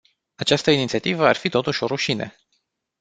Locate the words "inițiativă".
0.71-1.27